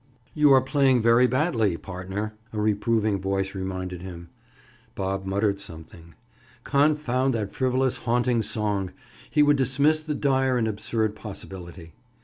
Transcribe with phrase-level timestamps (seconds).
[0.33, 4.29] "You are playing very badly, partner," a reproving voice reminded him.
[4.95, 6.15] Bob muttered something.
[6.63, 8.93] Confound that frivolous haunting song!
[9.29, 11.93] He would dismiss the dire and absurd possibility.